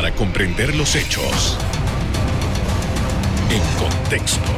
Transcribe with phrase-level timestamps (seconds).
[0.00, 1.58] para comprender los hechos
[3.50, 4.48] en contexto.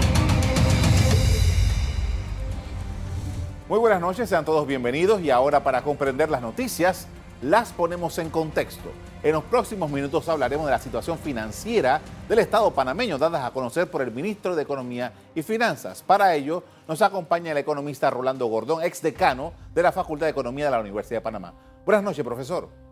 [3.69, 7.09] Muy buenas noches, sean todos bienvenidos y ahora para comprender las noticias
[7.41, 8.93] las ponemos en contexto.
[9.25, 13.91] En los próximos minutos hablaremos de la situación financiera del Estado panameño, dadas a conocer
[13.91, 16.05] por el ministro de Economía y Finanzas.
[16.07, 20.67] Para ello, nos acompaña el economista Rolando Gordón, ex decano de la Facultad de Economía
[20.67, 21.53] de la Universidad de Panamá.
[21.85, 22.92] Buenas noches, profesor.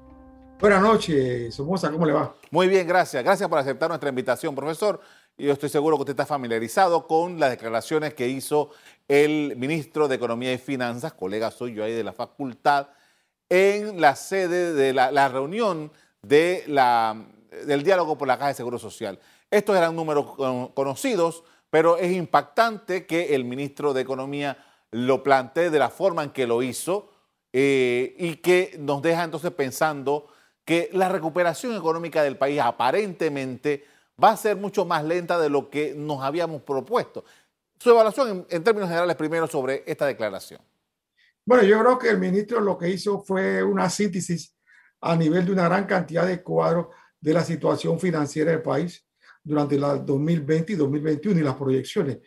[0.61, 2.34] Buenas noches, Somoza, ¿cómo le va?
[2.50, 3.24] Muy bien, gracias.
[3.24, 5.00] Gracias por aceptar nuestra invitación, profesor.
[5.38, 8.69] Yo estoy seguro que usted está familiarizado con las declaraciones que hizo
[9.09, 12.88] el ministro de Economía y Finanzas, colega suyo ahí de la facultad,
[13.48, 16.66] en la sede de la, reunión del
[17.83, 19.19] diálogo por la Caja de Seguro Social.
[19.50, 20.27] Estos eran números
[20.74, 24.58] conocidos, pero es impactante que el ministro de Economía
[24.91, 27.08] lo plantee de la forma en que lo hizo
[27.50, 30.27] eh, y que nos deja entonces pensando
[30.64, 33.84] que la recuperación económica del país aparentemente
[34.23, 37.25] va a ser mucho más lenta de lo que nos habíamos propuesto.
[37.78, 40.61] Su evaluación en términos generales primero sobre esta declaración.
[41.44, 44.55] Bueno, yo creo que el ministro lo que hizo fue una síntesis
[45.00, 46.88] a nivel de una gran cantidad de cuadros
[47.20, 49.05] de la situación financiera del país
[49.42, 52.19] durante la 2020 y 2021 y las proyecciones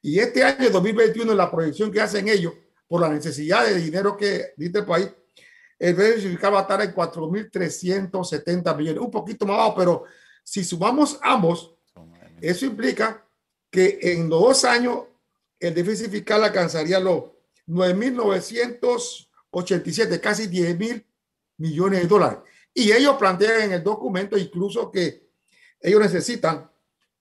[0.03, 2.55] Y este año, 2021, la proyección que hacen ellos
[2.89, 5.09] por la necesidad de dinero que dice el país,
[5.79, 10.05] el déficit va a estar en 4.370 millones, un poquito más bajo, pero
[10.43, 11.75] si sumamos ambos,
[12.41, 13.25] eso implica
[13.71, 15.05] que en dos años
[15.59, 17.25] el déficit fiscal alcanzaría los
[17.67, 21.05] 9.987, casi 10.000
[21.59, 22.39] millones de dólares.
[22.73, 25.31] Y ellos plantean en el documento incluso que
[25.81, 26.71] ellos necesitan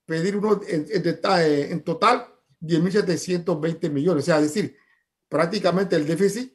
[0.04, 2.26] pedir uno en, en total
[2.60, 4.24] 10.720 millones.
[4.24, 4.76] O sea, es decir,
[5.28, 6.52] prácticamente el déficit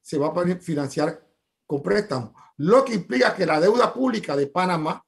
[0.00, 1.26] se va a financiar
[1.66, 5.04] con préstamo, lo que implica que la deuda pública de Panamá,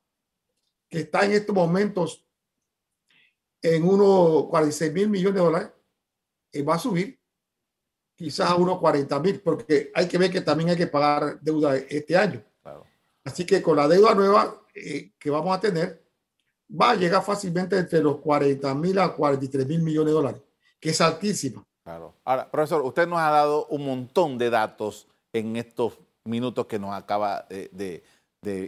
[0.89, 2.27] que está en estos momentos
[3.63, 5.71] en unos 46 mil millones de dólares,
[6.53, 7.19] eh, va a subir
[8.15, 11.77] quizás a unos 40 mil, porque hay que ver que también hay que pagar deuda
[11.77, 12.45] este año.
[13.31, 16.03] Así que con la deuda nueva eh, que vamos a tener,
[16.69, 20.43] va a llegar fácilmente entre los 40 mil a 43 mil millones de dólares,
[20.81, 21.65] que es altísima.
[21.85, 22.17] Claro.
[22.25, 26.93] Ahora, profesor, usted nos ha dado un montón de datos en estos minutos que nos
[26.93, 28.03] acaba de,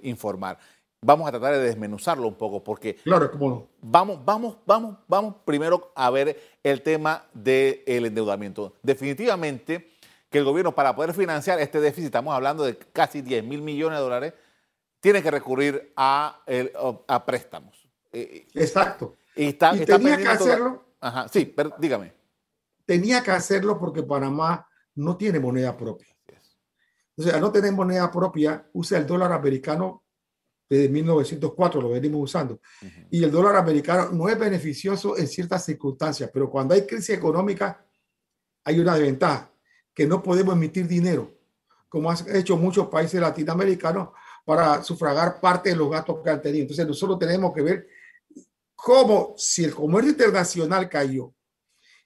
[0.04, 0.58] informar.
[1.04, 5.90] Vamos a tratar de desmenuzarlo un poco porque claro, ¿cómo vamos, vamos, vamos, vamos primero
[5.96, 8.74] a ver el tema del endeudamiento.
[8.80, 9.90] Definitivamente
[10.30, 13.98] que el gobierno para poder financiar este déficit, estamos hablando de casi 10 mil millones
[13.98, 14.34] de dólares,
[15.02, 16.44] tiene que recurrir a,
[17.08, 17.90] a préstamos.
[18.12, 19.16] Eh, Exacto.
[19.34, 20.94] Y, tenía que hacerlo.
[21.00, 22.14] Ajá, sí, pero dígame.
[22.86, 24.64] Tenía que hacerlo porque Panamá
[24.94, 26.06] no tiene moneda propia.
[27.16, 30.04] O sea, no tener moneda propia, usa el dólar americano
[30.68, 32.60] desde 1904, lo venimos usando.
[33.10, 37.84] Y el dólar americano no es beneficioso en ciertas circunstancias, pero cuando hay crisis económica
[38.64, 39.52] hay una desventaja,
[39.92, 41.30] que no podemos emitir dinero,
[41.88, 44.10] como han hecho muchos países latinoamericanos
[44.44, 46.62] para sufragar parte de los gastos que han tenido.
[46.62, 47.88] Entonces nosotros tenemos que ver
[48.74, 51.32] como si el comercio internacional cayó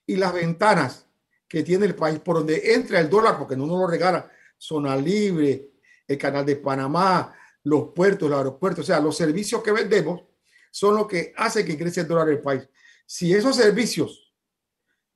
[0.04, 1.06] y las ventanas
[1.48, 4.96] que tiene el país por donde entra el dólar, porque no nos lo regala, zona
[4.96, 5.70] libre,
[6.06, 7.34] el canal de Panamá,
[7.64, 10.22] los puertos, los aeropuertos, o sea, los servicios que vendemos
[10.70, 12.68] son lo que hace que crezca el dólar del país.
[13.06, 14.34] Si esos servicios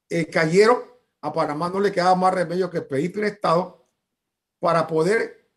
[0.08, 0.82] eh, cayeron,
[1.20, 3.86] a Panamá no le quedaba más remedio que pedir prestado
[4.58, 5.50] para poder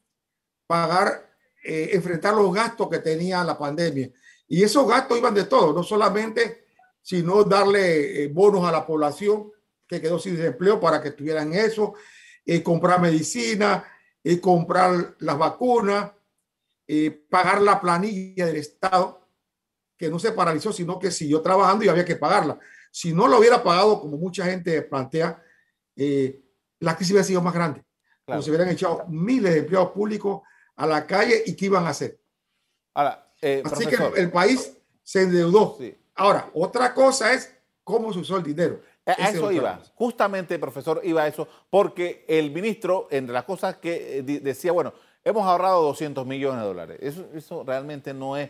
[0.67, 1.32] pagar,
[1.63, 4.11] eh, enfrentar los gastos que tenía la pandemia.
[4.47, 6.65] Y esos gastos iban de todo, no solamente,
[7.01, 9.51] sino darle eh, bonos a la población
[9.87, 11.93] que quedó sin empleo para que tuvieran eso,
[12.63, 13.85] comprar medicina,
[14.41, 16.11] comprar las vacunas,
[17.29, 19.23] pagar la planilla del Estado,
[19.97, 22.59] que no se paralizó, sino que siguió trabajando y había que pagarla.
[22.91, 25.41] Si no lo hubiera pagado, como mucha gente plantea,
[25.95, 26.41] eh,
[26.79, 27.83] la crisis hubiera sido más grande.
[28.25, 30.41] Como se hubieran echado miles de empleados públicos
[30.75, 32.19] a la calle y qué iban a hacer.
[32.93, 35.77] Ahora, eh, Así que el, país se endeudó.
[36.15, 37.53] Ahora, otra cosa es
[37.83, 38.79] cómo se usó el dinero.
[39.05, 44.19] A, eso iba, justamente, profesor, iba a eso, porque el ministro, entre las cosas que
[44.19, 44.93] eh, decía, bueno,
[45.25, 46.97] hemos ahorrado 200 millones de dólares.
[47.01, 48.49] Eso, eso realmente no es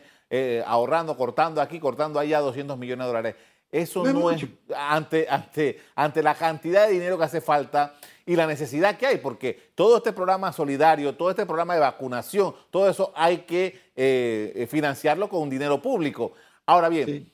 [0.65, 3.35] ahorrando, cortando aquí, cortando allá 200 millones de dólares.
[3.73, 4.45] Eso no, es
[4.77, 9.17] ante, ante, ante la cantidad de dinero que hace falta y la necesidad que hay,
[9.17, 14.67] porque todo este programa solidario, todo este programa de vacunación, todo eso hay que eh,
[14.69, 16.33] financiarlo con dinero público.
[16.67, 17.33] Ahora bien,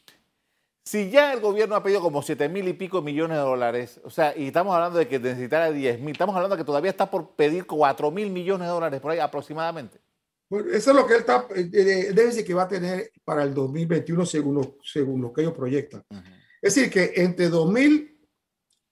[0.85, 4.09] si ya el gobierno ha pedido como 7 mil y pico millones de dólares, o
[4.09, 7.11] sea, y estamos hablando de que necesitara 10 mil, estamos hablando de que todavía está
[7.11, 9.99] por pedir 4 mil millones de dólares por ahí aproximadamente.
[10.49, 13.11] Bueno, eso es lo que él está, eh, eh, debe decir que va a tener
[13.23, 16.03] para el 2021 según lo, según lo que ellos proyectan.
[16.59, 18.15] Es decir, que entre 2020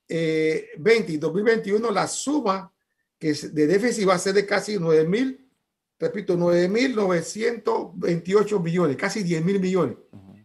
[0.07, 2.71] eh, y 2021 la suma
[3.17, 5.49] que de déficit va a ser de casi 9 mil,
[5.97, 9.97] repito, 9 mil 928 millones, casi 10 mil millones.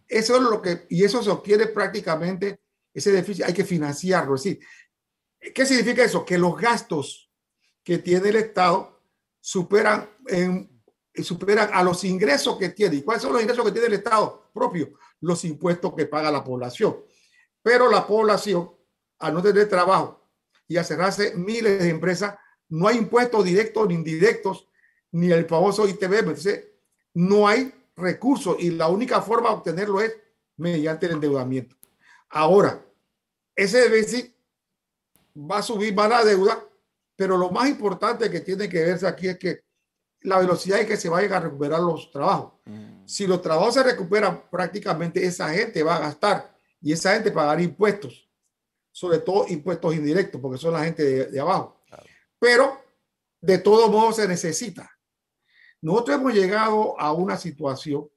[0.07, 2.59] Eso es lo que, y eso se obtiene prácticamente,
[2.91, 4.33] ese déficit hay que financiarlo.
[4.33, 4.59] Es decir,
[5.53, 6.25] ¿qué significa eso?
[6.25, 7.31] Que los gastos
[7.83, 8.99] que tiene el Estado
[9.39, 10.72] superan en
[11.21, 12.95] superan a los ingresos que tiene.
[12.95, 14.93] ¿Y cuáles son los ingresos que tiene el Estado propio?
[15.21, 16.97] Los impuestos que paga la población.
[17.61, 18.71] Pero la población,
[19.19, 20.29] al no tener trabajo
[20.67, 22.35] y a cerrarse miles de empresas,
[22.69, 24.67] no hay impuestos directos ni indirectos,
[25.11, 26.19] ni el famoso ITV.
[26.19, 26.65] Entonces,
[27.13, 30.15] no hay recursos y la única forma de obtenerlo es
[30.57, 31.75] mediante el endeudamiento.
[32.29, 32.83] Ahora,
[33.55, 34.33] ese déficit
[35.35, 36.63] va a subir más la deuda,
[37.15, 39.62] pero lo más importante que tiene que verse aquí es que
[40.23, 42.53] la velocidad en que se vayan a recuperar los trabajos.
[42.65, 43.05] Mm.
[43.05, 47.61] Si los trabajos se recuperan, prácticamente esa gente va a gastar y esa gente pagará
[47.61, 48.29] impuestos,
[48.91, 51.81] sobre todo impuestos indirectos, porque son la gente de, abajo.
[52.39, 52.81] Pero
[53.41, 54.89] de todo modo se necesita.
[55.81, 58.09] Nosotros hemos llegado a una situación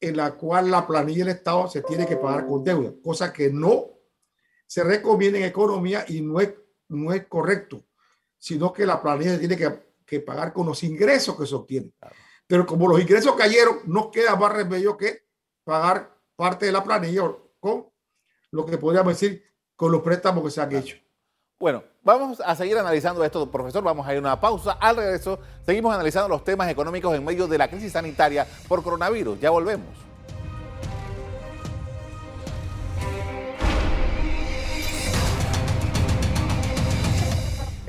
[0.00, 3.50] en la cual la planilla del Estado se tiene que pagar con deuda, cosa que
[3.50, 3.90] no
[4.66, 6.54] se recomienda en economía y no es,
[6.88, 7.84] no es correcto,
[8.38, 11.94] sino que la planilla tiene que que pagar con los ingresos que se obtienen.
[12.46, 15.24] Pero como los ingresos cayeron, no queda más remedio que
[15.64, 17.86] pagar parte de la planilla con
[18.50, 19.42] lo que podríamos decir
[19.74, 20.98] con los préstamos que se han hecho.
[21.58, 23.82] Bueno, vamos a seguir analizando esto, profesor.
[23.82, 24.72] Vamos a ir a una pausa.
[24.72, 29.40] Al regreso, seguimos analizando los temas económicos en medio de la crisis sanitaria por coronavirus.
[29.40, 30.11] Ya volvemos.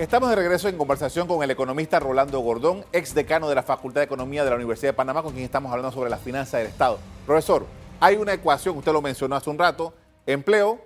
[0.03, 4.01] Estamos de regreso en conversación con el economista Rolando Gordón, ex decano de la Facultad
[4.01, 6.67] de Economía de la Universidad de Panamá, con quien estamos hablando sobre las finanzas del
[6.67, 6.99] Estado.
[7.25, 7.65] Profesor,
[8.01, 9.93] hay una ecuación, usted lo mencionó hace un rato,
[10.25, 10.81] empleo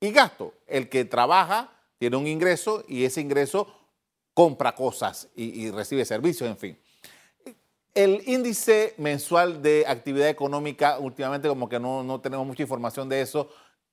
[0.00, 0.52] y gasto.
[0.66, 3.74] El que trabaja tiene un ingreso y ese ingreso
[4.34, 6.78] compra cosas y, recibe servicios, en fin.
[7.94, 13.22] El índice mensual de actividad económica, últimamente como que no, no tenemos mucha información de
[13.22, 13.48] eso,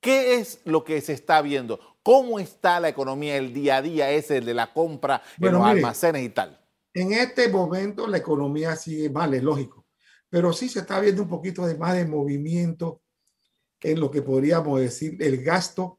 [0.06, 1.80] ¿Qué es lo que se está viendo?
[2.04, 6.22] ¿Cómo está la economía, el día a día ese de la compra en los almacenes
[6.22, 6.64] y tal?
[6.94, 9.84] En este momento la economía sigue mal, es lógico,
[10.30, 13.02] pero sí se está viendo un poquito de más de movimiento
[13.80, 15.98] en lo que podríamos decir el gasto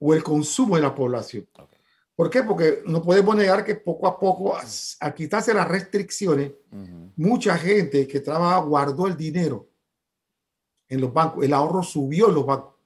[0.00, 1.48] o el consumo de la población.
[2.16, 2.42] ¿Por qué?
[2.42, 6.54] Porque no podemos negar que poco a poco, al quitarse las restricciones,
[7.14, 9.70] mucha gente que trabaja guardó el dinero
[10.88, 12.77] en los bancos, el ahorro subió en los bancos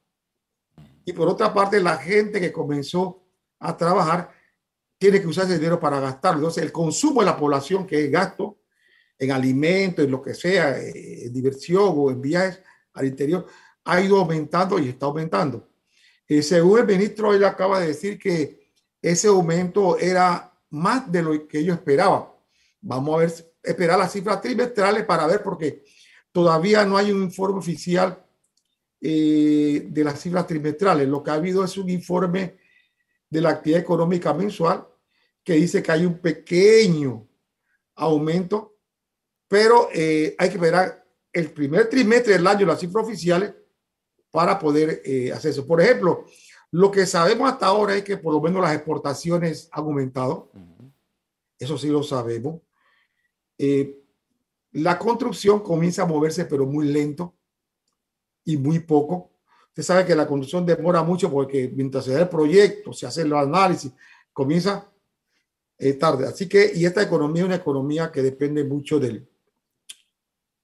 [1.05, 3.23] y por otra parte la gente que comenzó
[3.59, 4.31] a trabajar
[4.99, 6.41] tiene que usar ese dinero para gastarlo.
[6.41, 8.59] Entonces el consumo de la población, que es gasto
[9.19, 12.61] en alimentos, en lo que sea, eh, en diversión o en viajes
[12.93, 13.47] al interior,
[13.85, 15.69] ha ido aumentando y está aumentando.
[16.29, 21.49] Eh, según el ministro, él acaba de decir que ese aumento era más de lo
[21.49, 22.29] que ellos esperaban.
[22.81, 25.85] Vamos a ver, esperar las cifras trimestrales para ver, porque
[26.31, 28.25] todavía no hay un informe oficial
[29.03, 31.09] eh, de las cifras trimestrales.
[31.09, 32.57] Lo que ha habido es un informe
[33.29, 34.87] de la actividad económica mensual
[35.43, 37.27] que dice que hay un pequeño
[37.97, 38.77] aumento,
[39.49, 43.55] pero eh, hay que ver el primer trimestre del año las cifras oficiales
[44.31, 45.67] para poder eh, hacer eso.
[45.67, 46.27] Por ejemplo,
[46.71, 50.51] lo que sabemos hasta ahora es que por lo menos las exportaciones han aumentado.
[51.59, 52.61] Eso sí lo sabemos.
[53.59, 53.99] Eh,
[54.73, 57.35] la construcción comienza a moverse, pero muy lento
[58.45, 59.31] y muy poco.
[59.69, 63.23] Usted sabe que la construcción demora mucho porque mientras se da el proyecto, se hace
[63.23, 63.93] el análisis,
[64.33, 64.91] comienza
[65.79, 66.27] eh, tarde.
[66.27, 69.27] Así que, y esta economía es una economía que depende mucho del,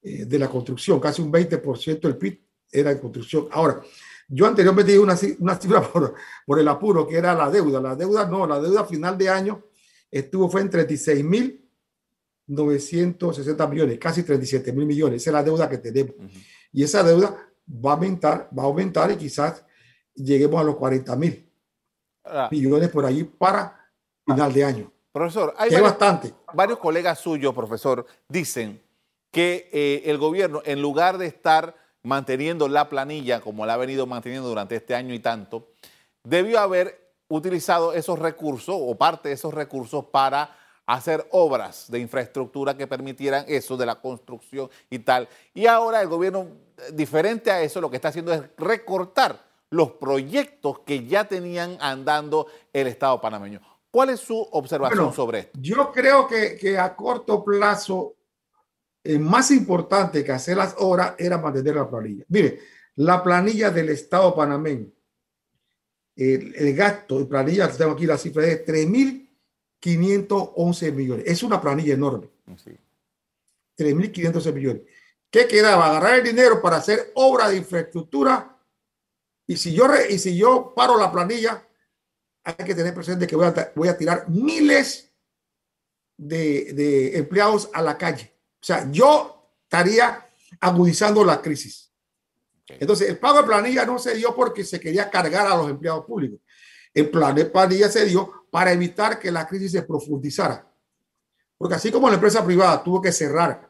[0.01, 0.99] eh, de la construcción.
[0.99, 2.39] Casi un 20% del PIB
[2.71, 3.47] era en construcción.
[3.51, 3.81] Ahora,
[4.27, 6.13] yo anteriormente di una, una cifra por,
[6.45, 7.81] por, el apuro, que era la deuda.
[7.81, 9.63] La deuda no, la deuda a final de año
[10.11, 11.65] estuvo, fue en 36 mil
[12.47, 15.21] 960 millones, casi 37 mil millones.
[15.21, 16.15] Esa es la deuda que tenemos.
[16.71, 19.63] Y esa deuda va a aumentar, va a aumentar y quizás
[20.15, 21.45] lleguemos a los 40 mil
[22.51, 23.89] millones por allí para
[24.25, 24.91] final de año.
[25.11, 26.33] Profesor, hay varios, bastante.
[26.53, 28.81] varios colegas suyos, profesor, dicen
[29.31, 34.05] que eh, el gobierno, en lugar de estar manteniendo la planilla como la ha venido
[34.05, 35.67] manteniendo durante este año y tanto,
[36.23, 42.75] debió haber utilizado esos recursos o parte de esos recursos para hacer obras de infraestructura
[42.75, 45.29] que permitieran eso de la construcción y tal.
[45.53, 46.47] Y ahora el gobierno,
[46.93, 52.47] diferente a eso, lo que está haciendo es recortar los proyectos que ya tenían andando
[52.73, 53.61] el Estado panameño.
[53.91, 55.59] ¿Cuál es su observación sobre esto?
[55.61, 58.15] Yo creo que, que a corto plazo,
[59.03, 62.23] eh, más importante que hacer las obras era mantener la planilla.
[62.27, 62.59] Mire,
[62.95, 64.87] la planilla del Estado panameño,
[66.15, 69.29] el, el gasto de planilla, tengo aquí la cifra de 3 mil
[69.79, 71.25] 511 millones.
[71.27, 72.29] Es una planilla enorme.
[72.57, 72.71] Sí.
[73.77, 74.81] 3.511 millones.
[75.31, 75.87] ¿Qué quedaba?
[75.87, 78.57] Agarrar el dinero para hacer obra de infraestructura.
[79.45, 81.67] Y si yo, y si yo paro la planilla,
[82.43, 85.11] hay que tener presente que voy a, voy a tirar miles
[86.17, 88.33] de, de empleados a la calle.
[88.61, 90.27] O sea, yo estaría
[90.59, 91.91] agudizando la crisis.
[92.67, 96.05] Entonces, el pago de planilla no se dio porque se quería cargar a los empleados
[96.05, 96.39] públicos.
[96.93, 100.67] El plan de planilla se dio para evitar que la crisis se profundizara.
[101.57, 103.68] Porque así como la empresa privada tuvo que cerrar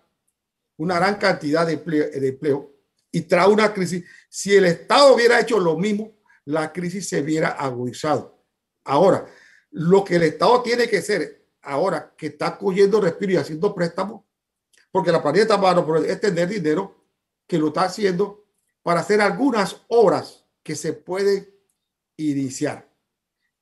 [0.80, 2.74] una gran cantidad de empleo,
[3.12, 7.50] y trae una crisis, si el Estado hubiera hecho lo mismo, la crisis se hubiera
[7.50, 8.44] agudizado.
[8.86, 9.26] Ahora,
[9.72, 14.24] lo que el Estado tiene que hacer ahora que está cogiendo respiro y haciendo préstamos,
[14.92, 17.06] porque la planeta está mano es tener dinero
[17.46, 18.46] que lo está haciendo
[18.82, 21.54] para hacer algunas obras que se pueden
[22.16, 22.90] iniciar.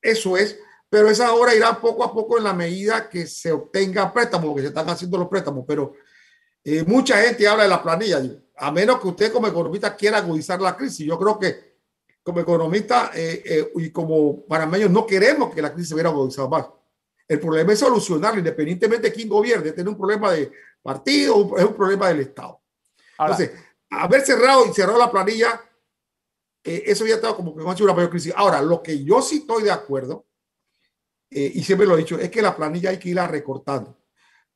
[0.02, 0.60] Eso es
[0.90, 4.62] pero esa obra irá poco a poco en la medida que se obtenga préstamos, que
[4.62, 5.94] se están haciendo los préstamos, pero
[6.70, 8.22] eh, mucha gente habla de la planilla,
[8.58, 11.08] a menos que usted como economista quiera agudizar la crisis.
[11.08, 11.78] Yo creo que
[12.22, 16.50] como economista eh, eh, y como panameños no queremos que la crisis se hubiera agudizado
[16.50, 16.68] más.
[17.26, 19.72] El problema es solucionarlo independientemente de quién gobierne.
[19.72, 22.60] Tener un problema de partido es un problema del Estado.
[23.18, 23.52] Entonces,
[23.90, 25.62] haber cerrado y cerrado la planilla,
[26.64, 28.34] eso ya estaba como que no ha sido una mayor crisis.
[28.36, 30.28] Ahora, lo que yo sí estoy de acuerdo
[31.30, 33.97] eh, y siempre lo he dicho, es que la planilla hay que irla recortando.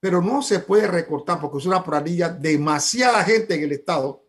[0.01, 4.25] Pero no se puede recortar porque es una planilla demasiada gente en el Estado.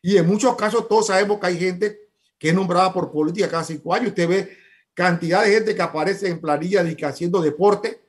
[0.00, 1.98] Y en muchos casos todos sabemos que hay gente
[2.38, 4.10] que es nombrada por política cada cinco años.
[4.10, 4.56] Usted ve
[4.94, 8.00] cantidad de gente que aparece en planilla de que haciendo deporte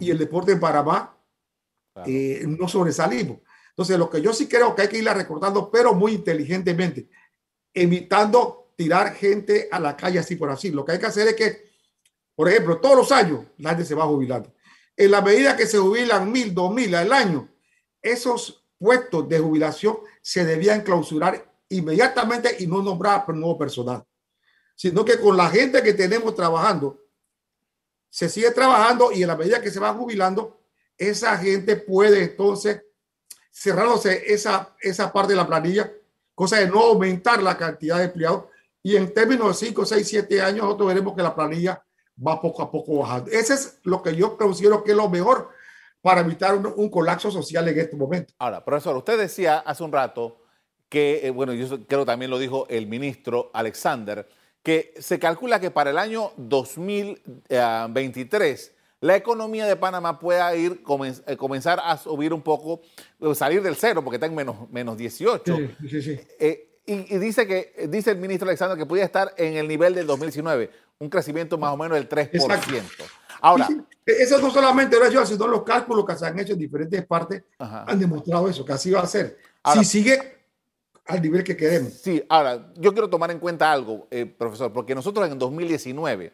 [0.00, 1.16] y el deporte en Panamá
[2.04, 3.38] eh, no sobresalimos.
[3.68, 7.08] Entonces, lo que yo sí creo que hay que irla recortando, pero muy inteligentemente,
[7.72, 10.70] evitando tirar gente a la calle así por así.
[10.70, 11.72] Lo que hay que hacer es que
[12.34, 14.52] por ejemplo, todos los años la gente se va jubilando.
[14.96, 17.48] En la medida que se jubilan mil, dos mil al año,
[18.00, 24.04] esos puestos de jubilación se debían clausurar inmediatamente y no nombrar nuevo personal,
[24.74, 27.00] sino que con la gente que tenemos trabajando,
[28.10, 30.60] se sigue trabajando y en la medida que se va jubilando,
[30.98, 32.82] esa gente puede entonces
[33.50, 35.90] cerrándose esa, esa parte de la planilla,
[36.34, 38.44] cosa de no aumentar la cantidad de empleados.
[38.82, 41.82] Y en términos de 5, 6, 7 años, nosotros veremos que la planilla
[42.26, 43.30] va poco a poco bajando.
[43.30, 45.48] Ese es lo que yo considero que es lo mejor
[46.02, 48.34] para evitar un, colapso social en este momento.
[48.38, 50.40] Ahora, profesor, usted decía hace un rato
[50.88, 54.28] que, eh, bueno, yo creo también lo dijo el ministro Alexander,
[54.62, 60.82] que se calcula que para el año 2023 la economía de Panamá pueda ir
[61.26, 62.82] eh, comenzar a subir un poco,
[63.20, 65.56] eh, salir del cero, porque está en menos, menos 18.
[65.88, 66.20] Sí, sí,
[66.84, 70.04] y, y, dice que dice el ministro Alexander que podía estar en el nivel del
[70.06, 70.68] 2019
[71.02, 72.82] un crecimiento más o menos del 3%.
[73.40, 73.68] Ahora,
[74.06, 77.42] eso no solamente lo yo, sino los cálculos que se han hecho en diferentes partes
[77.58, 79.36] han demostrado eso, que así va a ser.
[79.74, 80.38] si sigue
[81.06, 81.94] al nivel que queremos.
[81.94, 86.32] Sí, ahora, yo quiero tomar en cuenta algo, eh, profesor, porque nosotros en 2019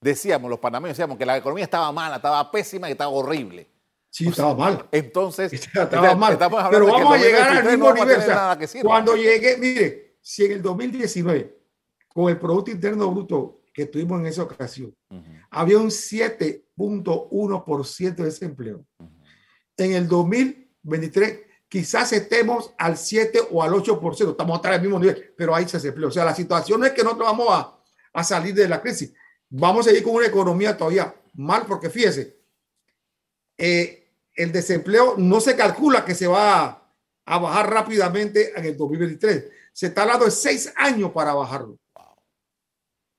[0.00, 3.68] decíamos, los panameños decíamos que la economía estaba mala, estaba pésima y estaba horrible.
[4.10, 4.86] Sí, estaba mal.
[4.92, 6.38] Entonces, estaba mal.
[6.70, 8.22] Pero vamos a llegar al mismo nivel.
[8.84, 11.58] cuando llegué, mire, si en el 2019,
[12.06, 14.94] con el Producto Interno Bruto que tuvimos en esa ocasión,
[15.50, 18.86] había un 7.1% de desempleo.
[19.76, 25.34] En el 2023 quizás estemos al 7 o al 8%, estamos a al mismo nivel,
[25.36, 26.08] pero ahí se desempleo.
[26.08, 27.78] O sea, la situación no es que nosotros vamos a,
[28.12, 29.12] a salir de la crisis,
[29.50, 32.38] vamos a ir con una economía todavía mal, porque fíjese,
[33.58, 34.04] eh,
[34.34, 36.92] el desempleo no se calcula que se va
[37.24, 39.44] a, bajar rápidamente en el 2023.
[39.72, 41.78] Se está hablando de seis años para bajarlo.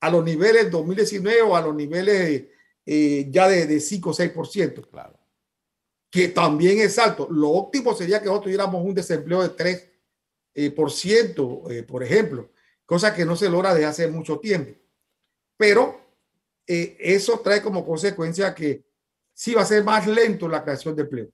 [0.05, 2.43] A los niveles 2019 o a los niveles
[2.85, 4.87] eh, ya de, de 5 o 6%.
[4.91, 5.19] Claro.
[6.11, 7.27] Que también es alto.
[7.31, 9.89] Lo óptimo sería que nosotros tuviéramos un desempleo de 3%,
[10.53, 12.51] eh, por, ciento, eh, por ejemplo,
[12.85, 14.79] cosa que no se logra desde hace mucho tiempo.
[15.57, 15.99] Pero
[16.67, 18.85] eso trae como consecuencia que
[19.33, 21.29] sí va a ser más lento la creación de empleo.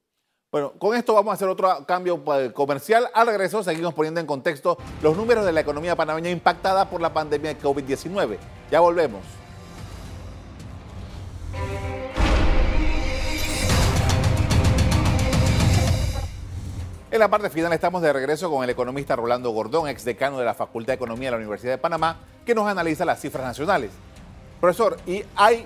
[0.50, 2.24] Bueno, con esto vamos a hacer otro cambio
[2.54, 3.10] comercial.
[3.14, 7.14] Al regreso seguimos poniendo en contexto los números de la economía panameña impactada por la
[7.14, 8.61] pandemia de COVID-19.
[8.72, 9.22] Ya volvemos.
[17.12, 20.46] En la parte final estamos de regreso con el economista Rolando Gordón, ex decano de
[20.46, 23.92] la Facultad de Economía de la Universidad de Panamá, que nos analiza las cifras nacionales.
[24.62, 25.66] Profesor, y hay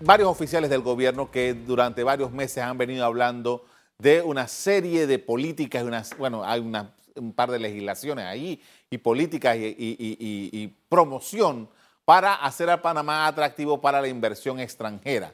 [0.00, 3.64] varios oficiales del gobierno que durante varios meses han venido hablando
[3.98, 9.56] de una serie de políticas, unas, bueno, hay un par de legislaciones ahí y políticas
[9.56, 11.68] y, promoción
[12.04, 15.32] para hacer a Panamá atractivo para la inversión extranjera.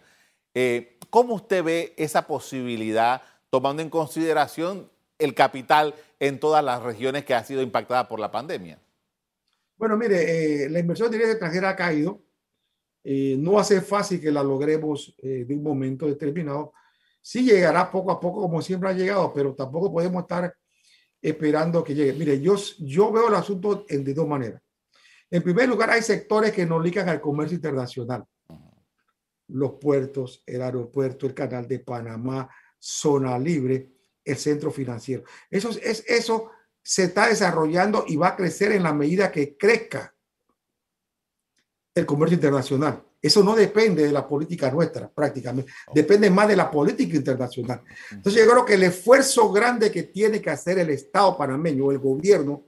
[0.54, 7.24] Eh, ¿Cómo usted ve esa posibilidad tomando en consideración el capital en todas las regiones
[7.24, 8.78] que ha sido impactada por la pandemia?
[9.76, 12.20] Bueno, mire, eh, la inversión directa extranjera ha caído
[13.10, 16.74] eh, no va a ser fácil que la logremos eh, de un momento determinado.
[17.22, 20.54] Sí llegará poco a poco, como siempre ha llegado, pero tampoco podemos estar
[21.20, 22.12] esperando que llegue.
[22.12, 24.60] Mire, yo, yo veo el asunto en, de dos maneras.
[25.30, 28.24] En primer lugar, hay sectores que nos ligan al comercio internacional.
[29.48, 33.90] Los puertos, el aeropuerto, el canal de Panamá, zona libre,
[34.24, 35.24] el centro financiero.
[35.50, 36.50] Eso, es, eso
[36.82, 40.14] se está desarrollando y va a crecer en la medida que crezca
[41.94, 43.04] el comercio internacional.
[43.20, 45.72] Eso no depende de la política nuestra, prácticamente.
[45.92, 47.82] Depende más de la política internacional.
[48.12, 51.98] Entonces, yo creo que el esfuerzo grande que tiene que hacer el Estado panameño, el
[51.98, 52.64] gobierno,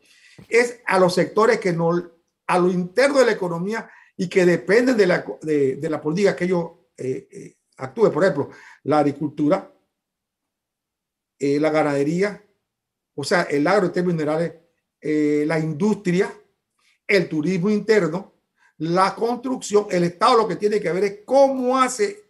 [0.48, 1.92] es a los sectores que no,
[2.50, 6.44] a lo interno de la economía y que dependen de la, de, la política que
[6.46, 8.12] ellos eh, eh, actúen.
[8.12, 8.50] Por ejemplo,
[8.82, 9.72] la agricultura,
[11.38, 12.44] eh, la ganadería,
[13.14, 14.54] o sea, el agro en términos generales,
[15.46, 16.30] la industria,
[17.06, 18.34] el turismo interno,
[18.78, 22.24] la construcción, el Estado lo que tiene que ver es cómo hace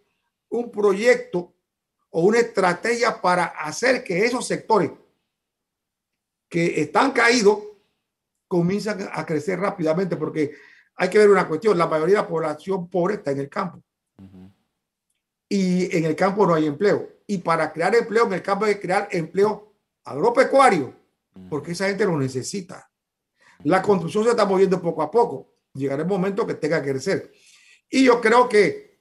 [0.51, 1.55] un proyecto
[2.11, 4.91] o una estrategia para hacer que esos sectores
[6.49, 7.70] que están caídos
[8.51, 10.57] comiencen a crecer rápidamente, porque
[10.97, 13.81] hay que ver una cuestión, la mayoría de la población pobre está en el campo.
[15.49, 17.21] Y en el campo no hay empleo.
[17.29, 19.73] Y para crear empleo en el campo hay que crear empleo
[20.05, 20.93] agropecuario,
[21.49, 22.91] porque esa gente lo necesita.
[23.63, 27.33] La construcción se está moviendo poco a poco llegará el momento que tenga que crecer.
[27.89, 29.01] Y yo creo que,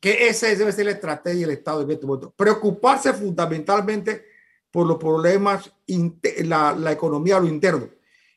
[0.00, 2.32] que esa debe ser la estrategia del Estado en este momento.
[2.32, 4.26] Preocuparse fundamentalmente
[4.70, 5.72] por los problemas,
[6.44, 7.88] la, la economía, lo interno.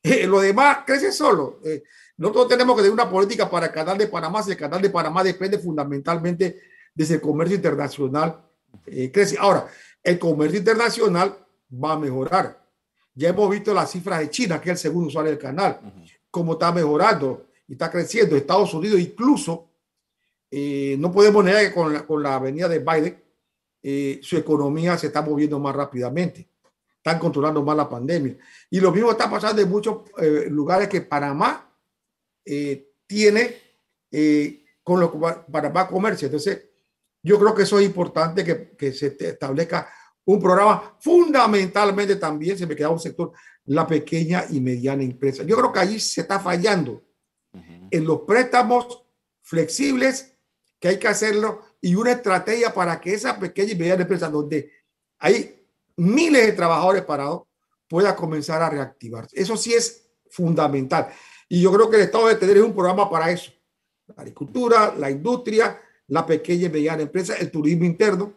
[0.05, 1.59] Eh, lo demás crece solo.
[1.63, 1.83] Eh,
[2.17, 4.41] nosotros tenemos que tener una política para el canal de Panamá.
[4.43, 6.61] Si el canal de Panamá depende fundamentalmente
[6.93, 8.41] de ese comercio internacional,
[8.85, 9.37] eh, crece.
[9.39, 9.67] Ahora,
[10.01, 11.35] el comercio internacional
[11.71, 12.63] va a mejorar.
[13.13, 15.79] Ya hemos visto las cifras de China, que es el segundo usuario del canal
[16.35, 18.35] cómo está mejorando y está creciendo.
[18.35, 19.69] Estados Unidos incluso,
[20.51, 23.23] eh, no podemos negar que con la, con la avenida de Biden,
[23.81, 26.49] eh, su economía se está moviendo más rápidamente.
[27.05, 28.35] Están controlando más la pandemia.
[28.69, 31.71] Y lo mismo está pasando en muchos eh, lugares que Panamá
[33.07, 33.61] tiene
[34.83, 35.17] con lo que
[35.51, 36.27] Panamá comercio.
[36.27, 36.69] Entonces,
[37.21, 39.87] yo creo que eso es importante que, que se establezca
[40.25, 43.33] un programa fundamentalmente también, se me queda un sector
[43.65, 45.43] la pequeña y mediana empresa.
[45.43, 47.03] Yo creo que allí se está fallando
[47.89, 49.03] en los préstamos
[49.41, 50.37] flexibles,
[50.79, 54.71] que hay que hacerlo, y una estrategia para que esa pequeña y mediana empresa, donde
[55.19, 55.64] hay
[55.97, 57.43] miles de trabajadores parados,
[57.87, 59.39] pueda comenzar a reactivarse.
[59.39, 61.09] Eso sí es fundamental.
[61.47, 63.51] Y yo creo que el Estado debe tener un programa para eso.
[64.07, 68.33] La agricultura, la industria, la pequeña y mediana empresa, el turismo interno,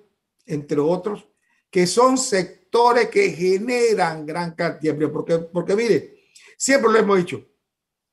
[0.46, 1.26] entre otros,
[1.70, 5.08] que son sectores que generan gran cantidad de.
[5.08, 6.18] Porque, porque mire,
[6.56, 7.44] siempre lo hemos dicho,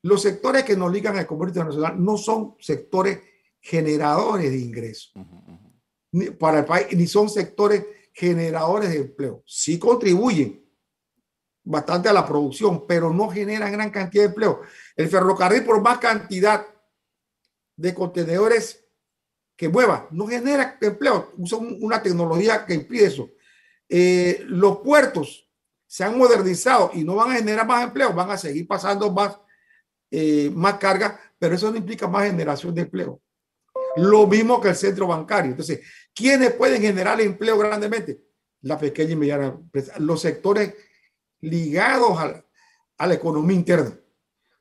[0.01, 3.19] los sectores que nos ligan al comercio internacional no son sectores
[3.59, 5.13] generadores de ingresos
[6.39, 7.83] para el país, ni son sectores
[8.15, 9.43] generadores de empleo.
[9.45, 10.65] Sí contribuyen
[11.63, 14.61] bastante a la producción, pero no generan gran cantidad de empleo.
[14.95, 16.65] El ferrocarril, por más cantidad
[17.75, 18.85] de contenedores
[19.57, 21.33] que mueva, no genera empleo.
[21.37, 23.29] Usa una tecnología que impide eso.
[23.89, 25.49] Eh, los puertos
[25.85, 29.37] se han modernizado y no van a generar más empleo, van a seguir pasando más,
[30.09, 33.21] eh, más carga, pero eso no implica más generación de empleo.
[33.95, 35.51] Lo mismo que el centro bancario.
[35.51, 35.81] Entonces,
[36.13, 38.21] ¿quiénes pueden generar empleo grandemente?
[38.61, 40.73] La pequeña y mediana empresa, los sectores
[41.41, 43.97] ligados a, la economía interna.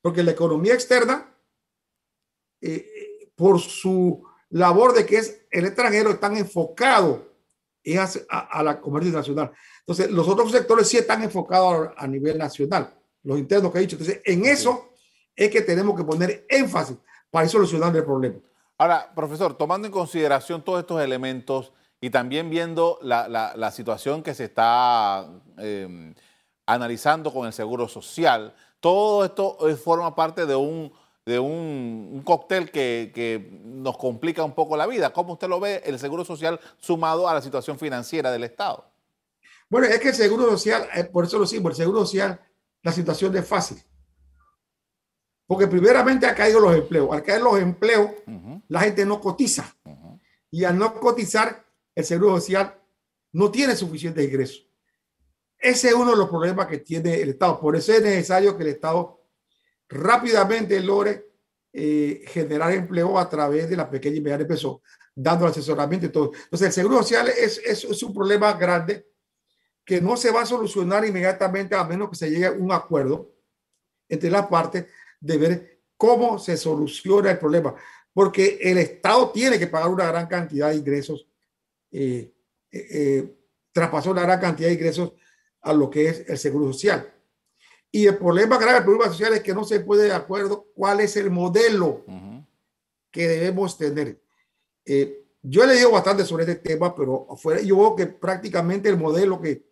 [0.00, 1.34] Porque la economía externa,
[2.60, 7.20] eh, por su labor de que es el extranjero, están enfocados
[8.28, 9.50] a, a, la comercio nacional.
[9.80, 13.82] Entonces, los otros sectores sí están enfocados a, a nivel nacional, los internos que he
[13.82, 13.96] dicho.
[13.96, 14.92] Entonces, en eso
[15.34, 16.96] es que tenemos que poner énfasis
[17.30, 18.38] para solucionar el problema.
[18.84, 24.22] Ahora, profesor, tomando en consideración todos estos elementos y también viendo la, la, la situación
[24.22, 26.12] que se está eh,
[26.66, 30.92] analizando con el Seguro Social, todo esto forma parte de un,
[31.24, 35.14] de un, un cóctel que, que, nos complica un poco la vida.
[35.14, 38.84] ¿Cómo usted lo ve el Seguro Social sumado a la situación financiera del Estado?
[39.70, 42.38] Bueno, es que el Seguro Social, eh, por eso lo decimos, el Seguro Social,
[42.82, 43.82] la situación es fácil.
[45.46, 47.08] Porque primeramente ha caído los empleos.
[47.12, 48.43] Al caer los empleos, uh -huh.
[48.68, 49.76] La gente no cotiza.
[49.84, 50.20] Uh -huh.
[50.50, 52.80] Y al no cotizar, el Seguro Social
[53.32, 54.68] no tiene suficiente ingresos.
[55.58, 57.58] Ese es uno de los problemas que tiene el Estado.
[57.60, 59.20] Por eso es necesario que el Estado
[59.88, 61.32] rápidamente logre
[61.72, 64.68] eh, generar empleo a través de la pequeña y mediana empresa,
[65.14, 66.32] dando asesoramiento y todo.
[66.44, 69.08] Entonces, el Seguro Social es, es, es un problema grande
[69.84, 73.34] que no se va a solucionar inmediatamente a menos que se llegue a un acuerdo
[74.08, 74.86] entre las partes
[75.20, 77.74] de ver cómo se soluciona el problema,
[78.14, 81.26] porque el Estado tiene que pagar una gran cantidad de ingresos,
[81.90, 82.32] eh,
[82.70, 83.34] eh, eh,
[83.72, 85.12] traspasó una gran cantidad de ingresos
[85.60, 87.12] a lo que es el Seguro Social.
[87.90, 91.00] Y el problema grave del problema social es que no se puede de acuerdo cuál
[91.00, 92.46] es el modelo uh -huh.
[93.10, 94.20] que debemos tener.
[94.84, 98.96] Eh, yo he leído bastante sobre este tema, pero afuera yo veo que prácticamente el
[98.96, 99.66] modelo que,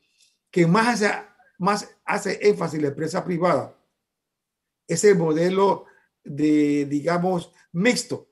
[0.50, 1.12] que más, hace,
[1.58, 3.76] más hace énfasis la empresa privada
[4.86, 5.86] es el modelo
[6.22, 8.28] de, digamos, mixto,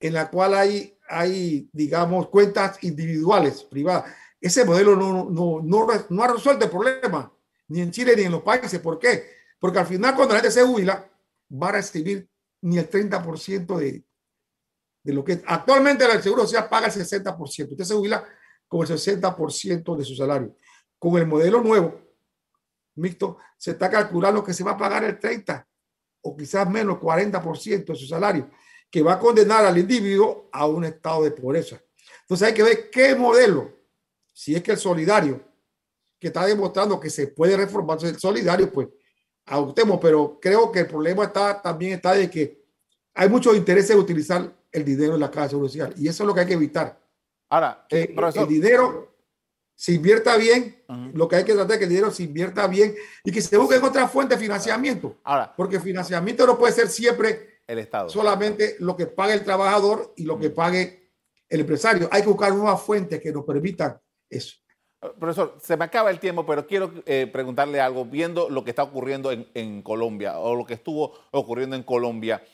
[0.00, 4.12] en la cual hay, hay digamos, cuentas individuales privadas.
[4.40, 7.32] Ese modelo no, no, no, no ha resuelto el problema,
[7.68, 8.80] ni en Chile ni en los países.
[8.80, 9.26] ¿Por qué?
[9.58, 11.06] Porque al final, cuando la gente se jubila,
[11.52, 12.28] va a recibir
[12.62, 14.04] ni el 30% de,
[15.02, 17.38] de lo que actualmente el seguro social paga el 60%.
[17.70, 18.24] Usted se jubila
[18.66, 20.56] con el 60% de su salario.
[20.98, 22.00] Con el modelo nuevo,
[22.94, 25.66] mixto, se está calculando que se va a pagar el 30
[26.22, 28.50] o quizás menos 40% de su salario,
[28.90, 31.80] que va a condenar al individuo a un estado de pobreza.
[32.22, 33.72] Entonces hay que ver qué modelo,
[34.32, 35.40] si es que el solidario,
[36.18, 38.88] que está demostrando que se puede reformar el solidario, pues
[39.46, 42.60] adoptemos, pero creo que el problema está, también está de que
[43.14, 46.22] hay muchos intereses de utilizar el dinero en la Caja de Seguro Social y eso
[46.22, 47.00] es lo que hay que evitar.
[47.48, 49.16] Ahora, eh, profesor, el dinero
[49.74, 51.12] se invierta bien, uh -huh.
[51.14, 53.56] lo que hay que tratar es que el dinero se invierta bien y que se
[53.56, 55.16] busquen otras fuentes de financiamiento.
[55.24, 58.08] Ahora, porque financiamiento no puede ser siempre el Estado.
[58.08, 61.12] solamente lo que pague el trabajador y lo que pague
[61.48, 62.08] el empresario.
[62.10, 64.56] Hay que buscar nuevas fuentes que nos permitan eso.
[65.18, 68.82] Profesor, se me acaba el tiempo, pero quiero eh, preguntarle algo, viendo lo que está
[68.82, 72.44] ocurriendo en, en, Colombia o lo que estuvo ocurriendo en Colombia.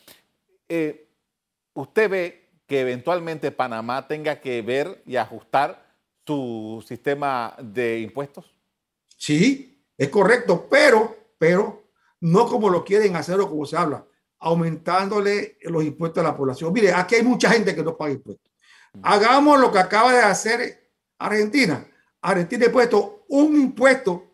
[0.68, 1.09] Eh,
[1.74, 5.92] ¿Usted ve que eventualmente Panamá tenga que ver y ajustar
[6.24, 8.55] su sistema de impuestos?
[9.16, 11.83] Sí, es correcto, pero, pero
[12.20, 14.05] no como lo quieren hacer o como se habla,
[14.38, 16.72] aumentándole los impuestos a la población.
[16.72, 18.53] Mire, aquí hay mucha gente que no paga impuestos.
[19.03, 21.87] Hagamos lo que acaba de hacer Argentina.
[22.20, 24.27] Argentina ha puesto un impuesto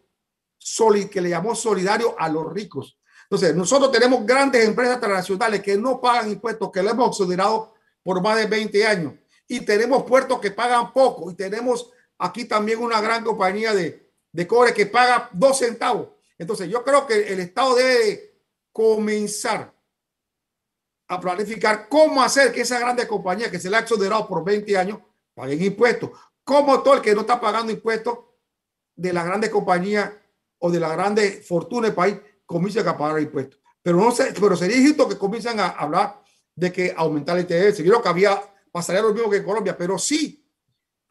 [1.11, 2.99] que le llamó solidario a los ricos.
[3.25, 8.23] Entonces, nosotros tenemos grandes empresas transnacionales que no pagan impuestos, que lo hemos considerado por
[8.23, 9.15] más de 20 años
[9.49, 14.47] y tenemos puertos que pagan poco y tenemos aquí también una gran compañía de, de
[14.47, 16.09] cobre que paga dos centavos.
[16.39, 18.41] Entonces yo creo que el Estado debe
[18.73, 19.75] comenzar
[21.15, 24.79] a planificar cómo hacer que esa grande compañía que se le ha exonerado por 20
[24.79, 24.99] años
[25.35, 26.11] paguen impuestos.
[26.45, 28.19] Como todo el que no está pagando impuestos
[28.97, 30.21] de la grande compañía
[30.59, 33.61] o de la grande fortuna del país comience a pagar impuestos.
[33.83, 36.23] Pero, no sé, pero sería justo que comiencen a hablar
[36.55, 37.79] de que aumentar el ITS.
[37.79, 38.41] Yo creo que había
[38.73, 40.45] pasaría lo mismo que en Colombia, pero sí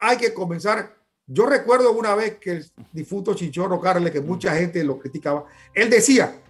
[0.00, 0.98] hay que comenzar.
[1.26, 5.88] Yo recuerdo una vez que el difunto Chichorro Carles, que mucha gente lo criticaba, él
[5.88, 6.42] decía,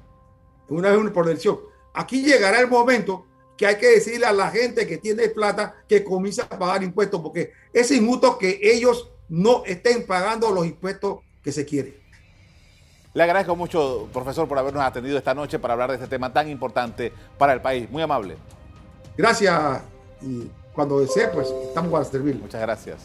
[0.69, 1.61] una vez por elección.
[1.93, 6.03] Aquí llegará el momento que hay que decirle a la gente que tiene plata que
[6.03, 11.53] comience a pagar impuestos, porque es injusto que ellos no estén pagando los impuestos que
[11.53, 11.95] se quieren.
[13.15, 16.49] Le agradezco mucho, profesor, por habernos atendido esta noche para hablar de este tema tan
[16.49, 17.91] importante para el país.
[17.91, 18.37] Muy amable.
[19.17, 19.83] Gracias
[20.23, 22.37] y cuando desee, pues estamos para servir.
[22.37, 23.03] Muchas gracias.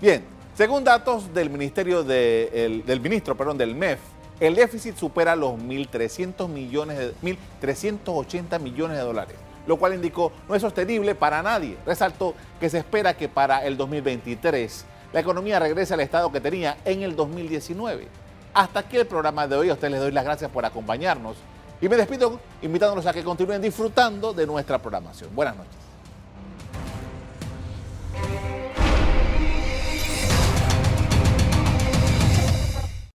[0.00, 0.22] Bien,
[0.54, 3.98] según datos del Ministerio de, del ministro, perdón, del MEF,
[4.38, 7.14] el déficit supera los 1.300 millones de
[7.60, 9.36] 1.380 millones de dólares,
[9.68, 11.76] lo cual indicó no es sostenible para nadie.
[11.84, 16.78] Resaltó que se espera que para el 2023 la economía regrese al estado que tenía
[16.86, 18.08] en el 2019.
[18.54, 19.68] Hasta aquí el programa de hoy.
[19.68, 21.36] A ustedes les doy las gracias por acompañarnos
[21.82, 25.28] y me despido invitándolos a que continúen disfrutando de nuestra programación.
[25.34, 25.87] Buenas noches.